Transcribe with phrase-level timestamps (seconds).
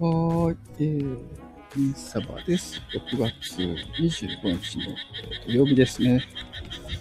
[0.00, 1.18] はーい、えー、
[1.76, 2.80] インサバです。
[2.92, 4.84] 6月25日の
[5.48, 6.22] 土曜日ですね。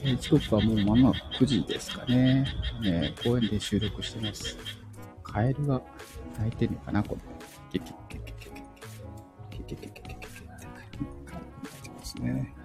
[0.03, 2.43] えー時刻はもう間もなく9時ですかね。
[2.81, 4.57] ね公園で収録してます。
[5.21, 5.79] カエルが
[6.39, 7.21] 鳴いてるのかなこの、
[7.71, 12.55] ケケケケケケケケケケケケケケケってカエルが鳴いてますね。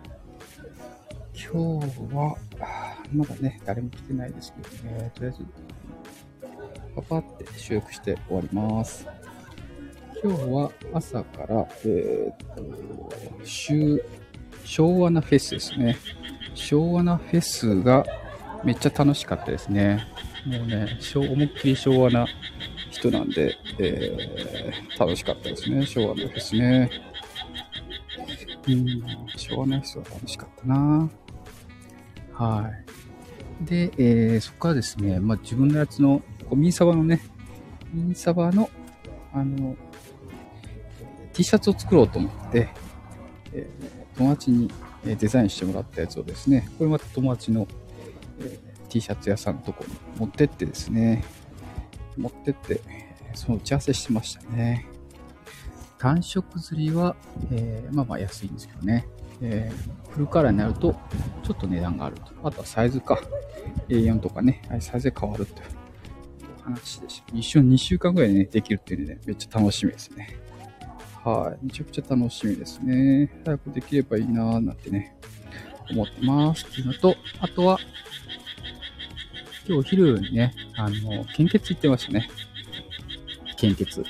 [1.35, 5.45] 今日は、あーまだね、誰も来てないですけどね、とりあえず、
[6.97, 9.07] パパって収録して終わります。
[10.25, 13.13] 今日は朝から、えーっと、
[13.45, 14.05] 週、
[14.65, 15.97] 昭和なフェスですね。
[16.55, 18.05] 昭和なフェスが
[18.63, 20.07] めっちゃ楽しかったですね。
[20.47, 22.27] もうね、思いっきり昭和な
[22.91, 25.85] 人なんで、えー楽しかったですね。
[25.85, 26.89] 昭和のフェスね。
[28.69, 29.03] うん、
[29.37, 31.11] 昭和な人は楽しかったな
[32.33, 32.71] は
[33.63, 33.65] い。
[33.65, 36.23] で、えーそこからですね、まあ、自分のやつの、
[36.55, 37.21] ミンサバのね、
[37.93, 38.71] ミンサバの、
[39.33, 39.75] あの、
[41.43, 42.69] T シャツを作ろうと思って、
[43.53, 44.71] えー友達に
[45.05, 47.67] デザインしてもらったやつをですね、これまた友達の、
[48.41, 51.25] えー T シャツ屋さんのとこに持ってってですね、
[52.17, 52.81] 持ってって、
[53.35, 54.87] その打ち合わせしてましたね。
[55.99, 57.17] 単色釣りは、
[57.51, 59.09] えーまあまあ安いんですけどね、
[59.41, 60.95] えーフルカラーになると
[61.43, 62.33] ちょっと値段があると。
[62.45, 63.19] あとはサイズか、
[63.89, 65.65] A4 とかね、サイズで変わるという
[66.63, 67.37] 話でした。
[67.37, 70.37] 一緒に2週間ぐらいでね、できるっていうので、めっちゃ楽しみですね。
[71.25, 71.67] はい。
[71.67, 73.31] めちゃくちゃ楽しみですね。
[73.45, 75.17] 早くできればいいなーなんてね、
[75.91, 76.67] 思ってます。
[76.67, 77.79] っていうのと、あとは、
[79.67, 82.29] 今日お昼にね、あの、献血行ってましたね。
[83.57, 84.05] 献血。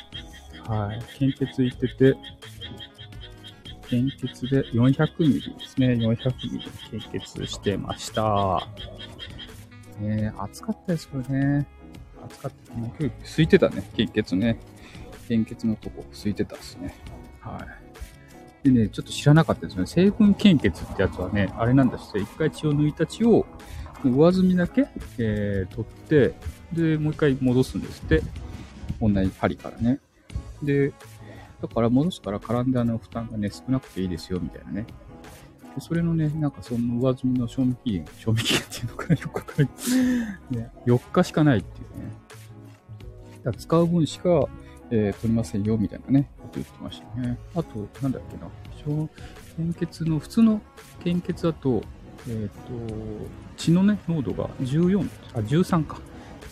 [0.66, 1.02] はい。
[1.18, 2.16] 献血行ってて、
[3.88, 5.88] 献血で400ミリですね。
[5.88, 8.66] 400ミリ献血してました。
[10.00, 11.66] ね暑かったですこれね。
[12.24, 12.74] 暑かった。
[12.74, 13.90] もう今日空いてたね。
[13.94, 14.58] 献血ね。
[15.32, 16.94] 献血のとこ空いてたですね。
[17.40, 17.66] は
[18.64, 18.68] い。
[18.68, 19.86] でね、ちょっと知らなかったですね。
[19.86, 22.22] 成分献血ってやつはね、あれなんですよ。
[22.22, 23.46] 一回血を抜いた血を、
[24.04, 24.88] 上澄みだけ、
[25.18, 26.34] えー取って、
[26.72, 28.22] で、もう一回戻すんですって。
[29.00, 30.00] 同じ針からね。
[30.62, 30.92] で、
[31.62, 34.86] だから戻すから絡んであの負担がね、少なくていいですよ、みたいなね。
[35.74, 40.56] でそれのね、なんかその上積みの賞味期限、賞味期限っていうのかな、よくわかんない。
[40.58, 43.56] ね、4日しかないっていうね。
[43.56, 44.46] 使う分しか、
[44.94, 47.38] えー取りませんよ、みたいなね、こと言ってましたね。
[47.54, 48.48] あと、なんだっけな、
[48.84, 49.08] 小
[49.56, 50.60] 献血の、普通の
[51.02, 51.82] 献血だと、
[52.28, 52.72] えっ、と、
[53.56, 55.98] 血のね、濃度が14、あ、13か。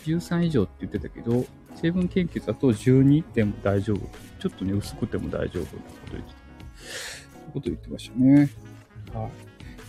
[0.06, 3.98] 13以上って言ってたけど、成分献血だと12でも大丈夫。
[4.38, 6.38] ちょっとね、薄くても大丈夫なこと言ってた。
[6.80, 8.50] そういうこと言ってましたね。
[9.12, 9.28] は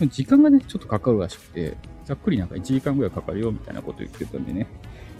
[0.00, 0.08] い。
[0.08, 4.66] 時間がね、ちょっとかかるらしくて、ざっくりなんか1時間ぐらいかかるよみたいなこと言ってたんでね、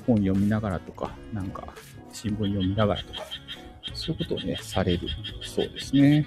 [0.06, 1.68] 本読みながらとか、なんか
[2.12, 3.24] 新聞読みながらとか、
[3.94, 5.08] そういうことをね、される
[5.42, 6.26] そうですね。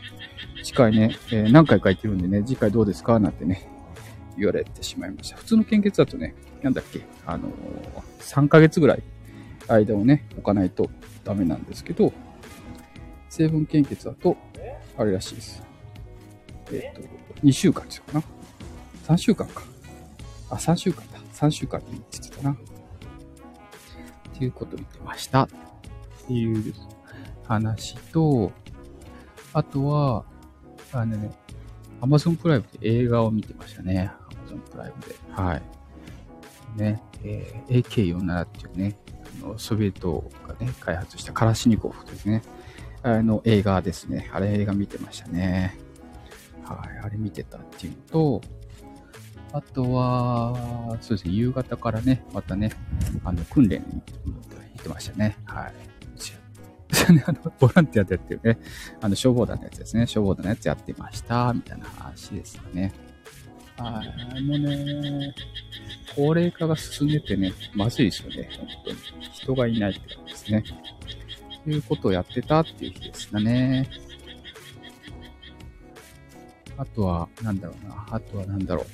[0.64, 3.70] 次回ね、えー何回か言ってるんでね、次回どうですかなんてね、
[4.38, 5.38] 言われてしまいました。
[5.38, 9.04] 普通の献血だとね、なんだっけ、あのー3ヶ月ぐらい
[9.68, 10.90] 間をね、置かないと
[11.24, 12.12] ダメなんですけど、
[13.30, 14.36] 成分献血だと、
[14.98, 15.64] あれらしいです。
[16.72, 17.02] えっ、と、
[17.44, 18.28] 2週間っていうのか
[19.08, 19.64] な ?3 週間か。
[20.50, 21.20] あ、3週間だ。
[21.34, 22.52] 3週間って言ってたな。
[22.52, 22.56] っ
[24.38, 25.48] ていうことを言ってました。
[26.26, 26.74] っていう
[27.48, 28.52] 話と、
[29.54, 30.26] あとは、
[30.92, 31.32] あのね、
[32.02, 34.12] Amazon プライムで映画を見てましたね。
[34.48, 35.16] Amazon プライムで。
[35.30, 35.62] はい。
[36.76, 38.98] ね、えー AK47 っていうね、
[39.44, 42.42] あのソビエトがね、開発したカラシニコフですね。
[43.04, 44.30] あの映画ですね。
[44.34, 45.78] あれ映画見てましたね。
[46.64, 47.98] はい、あれ見てたっていうの
[48.40, 48.42] と、
[49.54, 52.72] あとは、そうですね、夕方からね、またね、
[53.24, 55.38] あの、訓練に行ってましたね。
[55.46, 55.95] はい。
[57.06, 58.60] うちねあの、ボランティアでやってるね、
[59.02, 60.08] あの、消防団のやつですね。
[60.08, 62.94] 消防団のやつやってました、みたいな話ですよね。
[63.78, 64.14] はい。
[64.38, 65.36] あのね、
[66.16, 68.50] 高齢化が進んでてね、まずいですよね。
[68.58, 68.98] 本当に。
[69.34, 70.64] 人がいないって感じですね。
[71.64, 73.90] ということをやってたっていう日でしたね。
[76.78, 78.06] あとは、なんだろうな。
[78.12, 78.86] あとはなんだろう。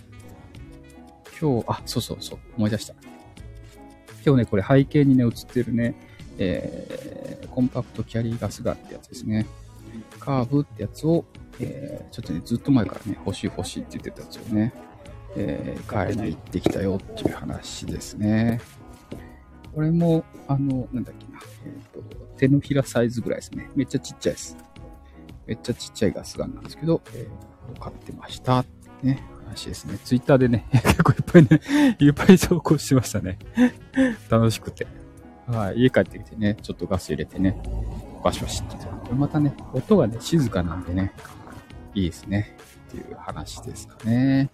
[1.39, 2.94] 今日、あ、そうそうそう、思い出した。
[4.25, 5.95] 今日ね、これ背景にね、映ってるね、
[6.38, 9.45] えー、コンパクトキャリーガスガンってやつですね。
[10.19, 11.25] カーブってやつを、
[11.60, 14.74] えー、ちょっとね、ずっと前からね、欲しい欲しいって言ってたやつをね、
[15.36, 18.62] えー、買いに行ってきたよっていう話ですね。
[19.74, 22.01] これも、あの、なんだっけな、えっ、と、
[22.38, 23.69] 手のひらサイズぐらいですね。
[23.75, 24.57] めっちゃちっちゃいです。
[25.48, 28.66] めっちゃちっちゃいガスガンなんですけど、えー、買ってました。
[29.01, 29.98] ね、話ですね。
[30.04, 33.38] ツイッターでね、 結構いっぱいね、いっぱい投稿してましたね。
[34.30, 34.88] 楽しくて。
[35.51, 37.62] はい、家帰ってきてね、ちょっとガス入れてね、
[38.24, 41.13] バシバシってこれまたね、音がね、静かなんでね、
[41.94, 42.56] いいですね。
[42.89, 44.50] っていう話ですかね。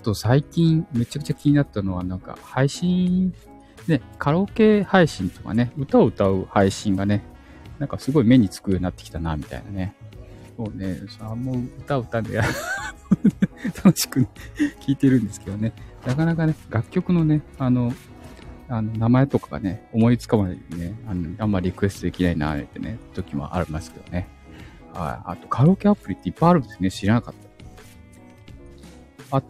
[0.00, 3.34] あと最近めちゃくちゃ気になったのはなんか配信、
[3.86, 7.22] ね、カラオケ配信とかね、歌を歌う配信がね、
[7.78, 9.94] なんかすごい目につくようになってきたな、みたいなね。
[10.56, 12.36] そうね、さもう歌を歌うんで
[13.82, 14.28] 楽しく、聴
[14.88, 15.72] いてるんですけどね。
[16.06, 17.92] なかなかね、楽曲のね、あの、
[18.68, 24.28] あの、名前とかがね、思いつかないでね、あの、あんまりリクエストできないな、ってね、時もありますけどね。
[24.92, 25.30] はい。
[25.32, 26.90] あと、カラオケアプリっていっぱいあるんですね。
[26.90, 27.34] 知らなかっ
[29.30, 29.36] た。
[29.38, 29.42] あ、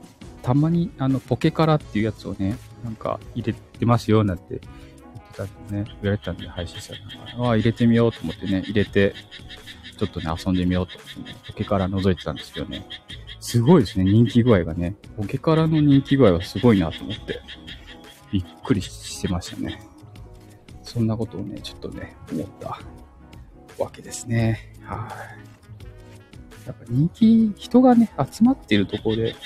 [0.43, 9.15] たまに、あの、ポケカラっていうやつをね、なんか入れてますよ、なんて言ってたんでね、言われたんで配信したら、ああ、入れてみようと思ってね、入れて、
[9.99, 12.87] ちょっとね、遊んでみようと思ってね、ポケカラ覗いてたんですけどね、
[13.41, 14.97] すごいですね、人気具合がね。
[15.17, 17.41] ポケカラの人気具合はすごいなと思って、
[18.35, 19.81] びっくりしてましたね。
[20.83, 22.81] そんなことをね、ちょっとね、思った
[23.79, 24.73] わけですね。
[24.83, 25.09] は
[26.65, 26.67] い。
[26.67, 29.37] やっぱ人気、人がね、集まっているところで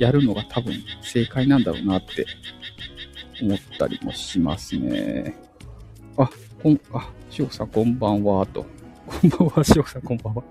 [0.00, 2.26] やるのが多分正解なんだろうなって
[3.40, 5.36] 思ったりもしますね。
[6.16, 6.28] あ、
[6.60, 8.66] こん、あ、しおさんこんばんは、と。
[9.06, 10.42] こんばんは、しおさんこんばんは。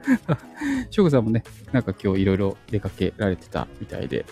[0.89, 1.43] しおさんもね、
[1.73, 4.25] なんか今日いろいろ出かけられてたみたいで、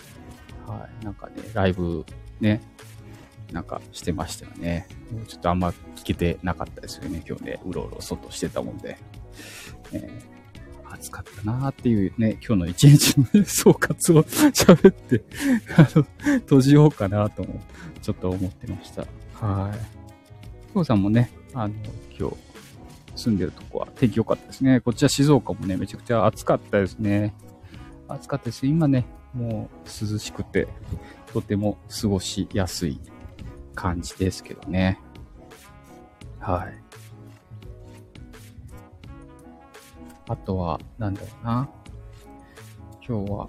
[0.66, 2.06] はい、なんかね、ライブ
[2.40, 2.62] ね、
[3.52, 4.86] なんかしてましたよね。
[5.28, 8.98] ちょっとあんま聞けてなかったですよね、今日ね、うろうろ外してたもんで。
[9.92, 15.22] えー、暑かったなーっていうね、今日の一日の、総括を喋って、
[15.76, 16.06] あの、
[16.40, 17.60] 閉じようかなとも、
[18.02, 19.02] ちょっと思ってました。
[19.34, 20.72] はい。
[20.72, 21.74] きょうさんもね、あの、
[22.18, 22.36] 今日、
[23.16, 24.80] 住んでるとこは天気良かったですね。
[24.80, 27.34] こっちは静岡もね、めちゃくちゃ暑かったですね。
[28.08, 28.66] 暑かったです。
[28.66, 30.68] 今ね、もう涼しくて、
[31.32, 33.00] とても過ごしやすい
[33.74, 35.00] 感じですけどね。
[36.40, 36.84] はい。
[40.28, 41.68] あとは、なんだろうな。
[43.06, 43.48] 今日は、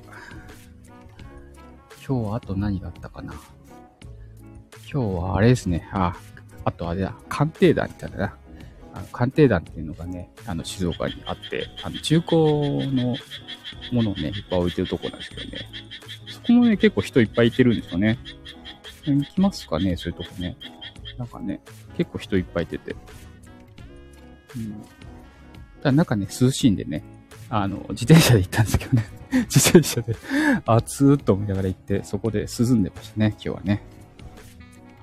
[2.06, 3.34] 今日はあと何があったかな。
[4.92, 5.90] 今日はあれですね。
[5.94, 6.16] あ、
[6.66, 7.16] あとあれだ。
[7.30, 8.36] 鑑定団ってあるな。
[8.94, 12.38] あの鑑定団っていうのがね、あの、静岡にあって、あの、中古
[12.94, 13.16] の
[13.92, 15.58] ものをね、いっぱい置いてるとこなんですけどね。
[16.28, 18.18] そこもね、結構人いっぱいいてるんですよね。
[19.06, 20.58] 行きますかね、そういうとこね。
[21.18, 21.62] なんかね、
[21.98, 22.80] 結構人いっぱいいて。
[24.56, 24.74] うん。
[25.82, 27.04] ただ中ね、涼しいんでね、
[27.50, 29.06] あの、自転車で行ったんですけどね。
[29.46, 30.16] 自転車で
[30.66, 33.82] 暑ーっと思いながら行って、そこで涼んでましたね、今日はね。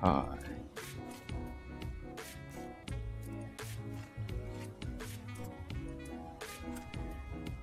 [0.01, 0.43] はい。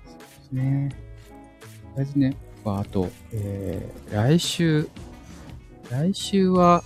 [0.05, 0.89] そうですね。
[0.89, 2.35] とりあえずね、
[2.65, 4.89] あと、えー、来週、
[5.91, 6.83] 来週は、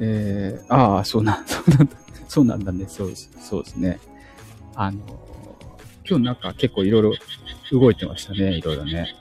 [0.00, 1.96] えー、ああ、そうなん、そうなんだ、
[2.28, 4.00] そうなんだね、そうです、そうですね。
[4.74, 4.98] あの、
[6.08, 7.12] 今日なんか結構いろいろ
[7.70, 9.14] 動いてましたね、いろいろね。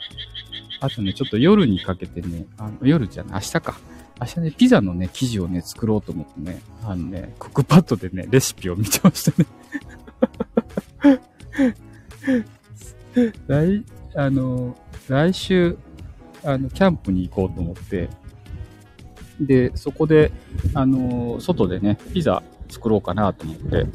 [0.79, 3.79] あとね、ちょっと夜にかけてね、あの夜じゃない、明日か。
[4.19, 9.47] 明日ね、ピザのね、生地をね、作ろうと思ってね、あのね、クックパッドでね、レシピを見てましたね。
[13.47, 13.85] 来、
[14.15, 14.75] あの、
[15.07, 15.77] 来週、
[16.43, 18.09] あの、キャンプに行こうと思って、
[19.39, 20.31] で、そこで、
[20.73, 23.85] あの、外でね、ピザ作ろうかなと思って、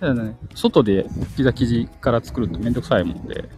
[0.00, 3.48] ただね、外でピザ生地から作るとめんどくさいもんで、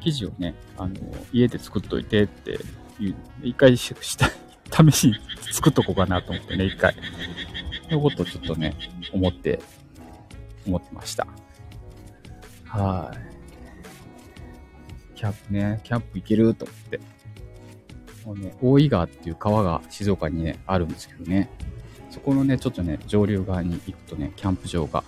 [0.00, 0.94] 生地をね、あの、
[1.32, 2.58] 家で作っといてって
[2.98, 4.30] いう、一回しした、
[4.70, 5.14] 試しに
[5.52, 6.94] 作っとこうかなと思ってね、一回。
[6.94, 8.74] そういうことをちょっとね、
[9.12, 9.60] 思って、
[10.66, 11.26] 思ってました。
[12.66, 13.33] はい。
[15.14, 17.00] キャンプね、キャンプ行けると思って。
[18.24, 21.50] もうね、大井川っていう川が静岡にね、あるんですけどね。
[22.10, 25.04] そこのね、ちょっとね、上流側に行くとね、キャンプ場が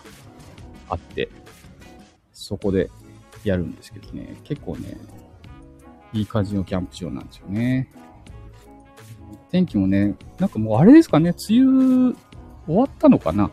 [0.89, 1.29] あって、
[2.33, 2.91] そこで
[3.45, 4.97] やるんですけどね、結構ね、
[6.13, 7.91] いい感じのキャンプ場なんですよね。
[9.51, 12.15] 天気もね、なんかもうあれですかね、梅雨
[12.67, 13.51] 終わったのかな？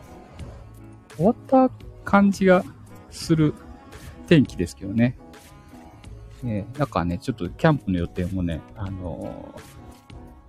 [1.16, 1.70] 終わった
[2.04, 2.64] 感じが
[3.10, 3.54] する
[4.26, 5.16] 天気ですけどね。
[6.44, 9.54] ね、なんかね、ちょっとキャンプの予定もね、あの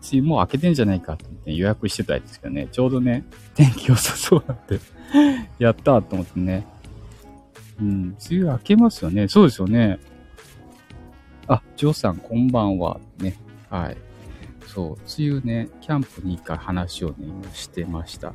[0.02, 3.26] ー、梅雨もう明けてんじゃないかって、ね、予約してたんですけどね、ちょうどね、
[3.56, 4.80] 天気良さそうなんで
[5.58, 6.68] やったと思ってね、
[7.80, 9.28] うん、梅雨明けますよね。
[9.28, 10.00] そうですよね。
[11.48, 13.00] あ、ジョーさん、こんばんは。
[13.20, 13.36] ね。
[13.70, 13.98] はい。
[14.68, 18.34] そう、梅雨ね、キャンプに行か話をね、今してました。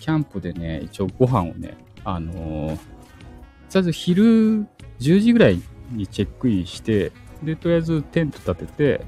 [0.00, 2.80] キャンプでね、一応ご飯をね、あのー、とり
[3.74, 4.66] あえず昼
[5.00, 7.12] 10時ぐらいにチェックインして、
[7.42, 9.04] で、とりあえずテント立てて、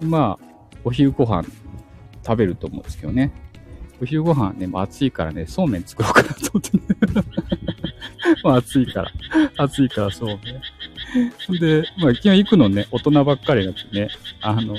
[0.00, 0.44] まあ、
[0.84, 1.44] お昼ご飯
[2.24, 3.32] 食べると思うんですけどね。
[4.02, 6.84] お昼ご飯ね、もう暑いからね、そうめん作ろうかなと思ってね
[8.42, 9.12] まあ暑いから。
[9.56, 10.38] 暑いからそうね。
[11.60, 14.08] で、まあ基本行くのね、大人ばっかりになってね、
[14.40, 14.74] あの、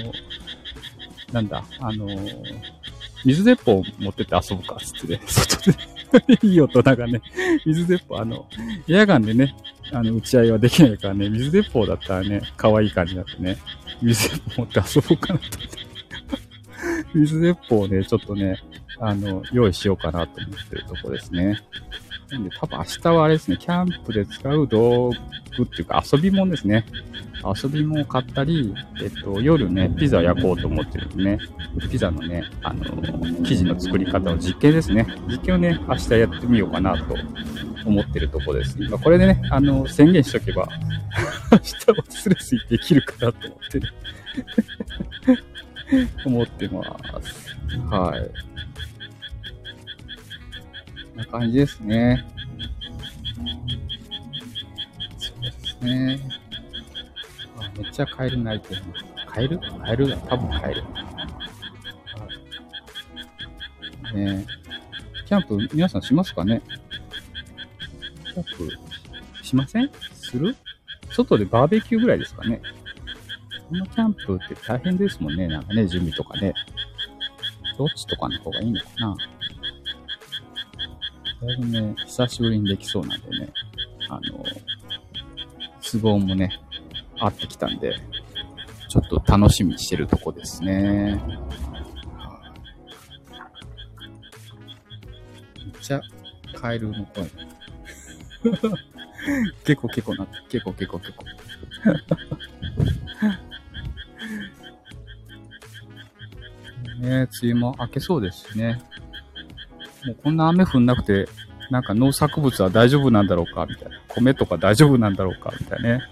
[1.32, 2.08] なんだ、あの、
[3.24, 5.95] 水鉄砲持ってって遊ぶか、つってね、外で。
[6.44, 7.22] いい大人がね、
[7.66, 8.46] 水鉄砲、あの、
[8.88, 9.56] エアガンでね、
[9.92, 13.58] あの、打ち合いはできないからね、水鉄砲だったらね、可愛い感じになってね、
[14.02, 15.86] 水鉄砲持って遊ぼうかなと思って。
[17.14, 18.62] 水鉄砲をね、ちょっとね、
[19.00, 21.60] あの、用意しようかなと思ってるとこですね。
[22.32, 25.12] なんで多分明日はあれですね、キャンプで使う道
[25.58, 26.86] 具っていうか遊び物ですね。
[27.44, 31.40] 遊び物を買ったり、えっと、夜ね、ピザ焼こうと思ってるんでね、
[31.92, 32.84] ピザのね、あの、
[33.44, 35.06] 生地の作り方の実験ですね。
[35.28, 37.16] 実験をね、明日やってみようかなと
[37.86, 38.80] 思ってるとこです。
[38.90, 40.68] まあ、これでね、あの、宣言しとけば、
[41.52, 43.90] 明日はスレスできるかなと思ってね
[46.26, 46.84] 思ってま
[47.22, 47.56] す。
[47.90, 48.55] はい。
[51.16, 52.26] な感じですね。
[55.18, 56.20] そうですね。
[57.58, 58.82] あめっちゃカエル鳴いてる。
[59.28, 59.60] カエル？
[59.60, 60.08] カエル？
[60.08, 60.84] が多分カエル。
[64.14, 64.46] ね
[65.26, 66.62] キャンプ皆さんしますかね？
[68.26, 68.78] キャンプ
[69.44, 69.90] しません？
[70.14, 70.56] する？
[71.12, 72.62] 外でバーベキューぐらいですかね
[73.70, 75.48] このキャンプって大変ですもんね。
[75.48, 76.54] なんかね、準備とかね。
[77.78, 79.18] どっちとかの方がいいのかな
[81.46, 83.50] だいぶね、久しぶりにできそうなんでね、
[84.10, 84.44] あの、
[85.82, 86.60] 都合もね、
[87.20, 87.96] 合ってきたんで、
[88.90, 91.22] ちょっと楽しみにしてるとこですね。
[95.58, 96.02] めっちゃ
[96.56, 97.30] カエルの声。
[99.64, 101.26] 結構結構な、結構結構結構。
[107.00, 108.82] ね梅雨も明けそうですしね。
[110.06, 111.28] もうこんな雨降んなくて、
[111.70, 114.00] なんか農作物は大丈夫なんだろうかみたいな。
[114.10, 116.04] 米とか大丈夫なんだろうかみたいなね。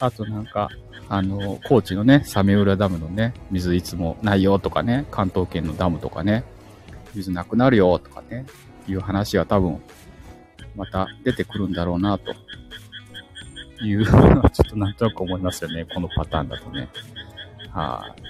[0.00, 0.68] あとなんか、
[1.08, 6.44] あの、高知のね、サメ浦ダムのね、水いつもないよとかね、関東圏のダムとかね、
[7.14, 8.46] 水なくなるよとかね、
[8.88, 9.80] いう話が多分、
[10.76, 12.34] また出てくるんだろうな、と
[13.84, 16.88] いうのはちょっとなんとなく思いますよね、このパターンだとね。
[17.70, 18.22] はい、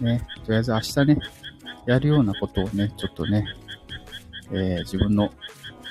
[0.00, 1.18] ね、とりあえず明日ね、
[1.86, 3.46] やるようなことをね、ちょっとね、
[4.50, 5.30] えー、自分の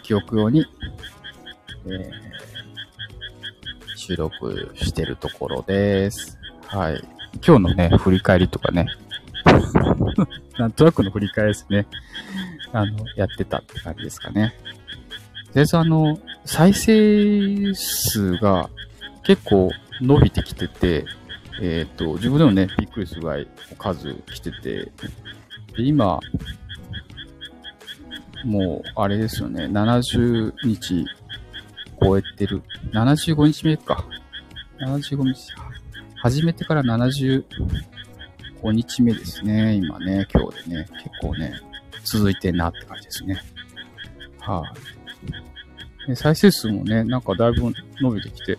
[0.04, 0.66] 記憶用に、
[1.86, 2.12] えー、
[3.96, 6.38] 収録してるところです。
[6.68, 7.04] はい。
[7.46, 8.88] 今日のね、振り返りとかね、
[10.58, 11.88] なんとなくの振り返りですね。
[12.72, 14.54] あの、やってたって感じですかね。
[15.48, 18.70] とりあえずあの、再生数が
[19.24, 19.72] 結構
[20.02, 21.06] 伸びてきてて、
[21.62, 23.48] えっ、ー、と、自分でもね、びっくりするぐらい
[23.78, 24.92] 数来てて、
[25.76, 26.20] で今、
[28.44, 31.06] もう、あれですよね、70日
[32.02, 32.62] 超えてる。
[32.92, 34.06] 75日目か。
[34.80, 35.54] 75日。
[36.22, 37.44] 始めてから75
[38.72, 39.76] 日目ですね。
[39.76, 41.54] 今ね、今日でね、結構ね、
[42.04, 43.42] 続いてんなって感じですね。
[44.40, 44.64] は
[46.08, 48.58] い、あ、再生数もね、なんかだいぶ伸びてきて、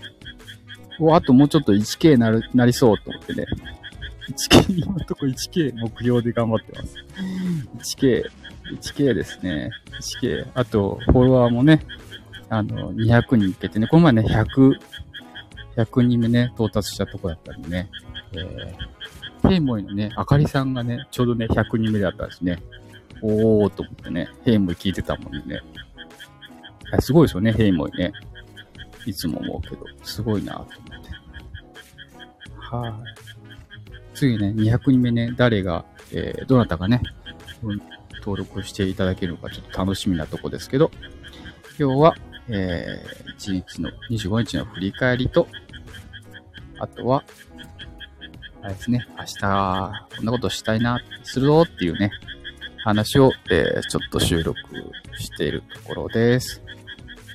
[1.13, 3.47] あともうちょっと 1K なる、なりそうと思ってね。
[4.31, 7.97] 1K、今のとこ 1K 目標で頑張ってます。
[7.97, 8.25] 1K、
[8.81, 9.71] 1K ですね。
[10.01, 10.49] 1K。
[10.55, 11.81] あと、フォロワーもね、
[12.49, 14.79] あの、200人いけてね、この前ね、100、
[15.77, 17.91] 100人目ね、到達したとこだったんでね、
[18.33, 22.63] えー、ヘイモイのね、あかりさんがね、ちょうどね、100人目だったんですね。
[23.23, 25.61] おーと思ってね、ヘイモイ聞いてたもんね。
[27.01, 28.13] すごいですよね、ヘイモイね。
[29.07, 30.77] いつも思うけど、すごいなと思って。
[32.59, 32.93] はい。
[34.15, 37.01] 次ね、200人目ね、誰が、えー、どなたがね、
[38.21, 40.91] 登録していただけるのかちょっと楽しみなとこですけど、
[41.79, 42.17] 今日は、
[42.49, 45.47] えー、1日の、25日の振り返りと、
[46.79, 47.25] あとは、
[48.63, 52.11] あれですね、明日、こんなことしたいな、するぞっていうね、
[52.85, 54.59] 話を、えー、ちょっと収録
[55.19, 56.63] しているところです。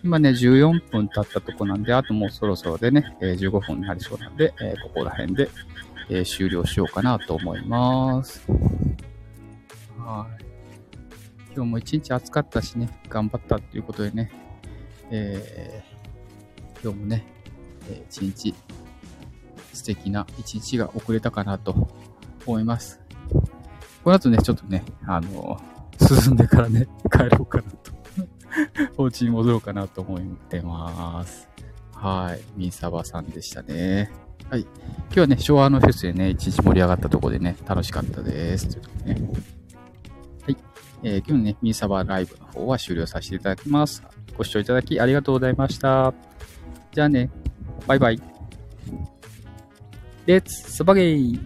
[0.04, 5.50] 今ね、14分経ったとこなんで、あともうそろそろでね、え、15分になりそうなんで、え、ここら辺で、
[6.10, 8.44] え、終了しようかなと思います。
[10.00, 10.44] はい。
[11.54, 14.32] 今日も一日暑かったしね、頑張ったっていうことでね、
[15.12, 17.24] えー、今日もね、
[17.88, 18.56] え一日
[19.72, 21.90] 素敵な一日が遅れたかなと
[22.48, 23.00] 思います。
[24.04, 25.62] この後ね、ちょっとね、あの、
[26.00, 28.01] 進んでからね、帰ろうかなと
[28.98, 31.50] お家に戻ろうかなと思ってます。
[31.94, 32.42] はい。
[32.60, 34.12] ミンサバさんでしたね。
[34.50, 34.62] はい。
[34.62, 34.70] 今
[35.14, 38.70] 日はね、昭和のフェスでね、一日盛り上がったとこでね、楽しかったです。
[38.70, 39.30] ということでね。
[40.44, 40.58] はい。
[41.04, 44.04] えー今日のね、ミサバライブの方は終了させていただきます。
[44.38, 46.14] ご視聴いただきありがとうございました。
[46.92, 47.30] じゃあね、
[47.88, 48.22] バイバイ。
[50.26, 51.40] レッツスパゲイ